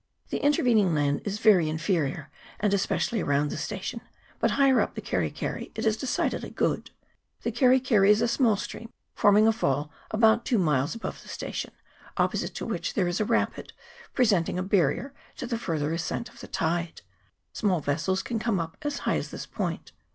The 0.29 0.43
intervening 0.43 0.95
land 0.95 1.21
is 1.25 1.37
very 1.37 1.69
inferior, 1.69 2.31
and 2.59 2.73
especially 2.73 3.21
around 3.21 3.51
the 3.51 3.55
station; 3.55 4.01
but 4.39 4.49
higher 4.49 4.81
up 4.81 4.95
the 4.95 4.99
Keri 5.01 5.29
keri 5.29 5.71
it 5.75 5.85
is 5.85 5.95
decidedly 5.95 6.49
good. 6.49 6.89
The 7.43 7.51
Keri 7.51 7.79
keri 7.79 8.09
is 8.09 8.19
a 8.19 8.27
small 8.27 8.55
stream, 8.55 8.91
forming 9.13 9.45
a 9.45 9.51
fall 9.51 9.91
about 10.09 10.43
two 10.43 10.57
miles 10.57 10.95
above 10.95 11.21
the 11.21 11.29
station, 11.29 11.73
opposite 12.17 12.55
to 12.55 12.65
which 12.65 12.95
there 12.95 13.07
is 13.07 13.19
a 13.19 13.25
rapid, 13.25 13.73
presenting 14.15 14.57
a 14.57 14.63
barrier 14.63 15.13
to 15.37 15.45
the 15.45 15.59
farther 15.59 15.93
ascent 15.93 16.29
of 16.29 16.39
the 16.39 16.47
tide. 16.47 17.01
Small 17.53 17.79
vessels 17.79 18.23
can 18.23 18.39
come 18.39 18.59
up 18.59 18.77
as 18.81 18.97
high 19.05 19.17
as 19.17 19.29
this 19.29 19.45
point. 19.45 19.91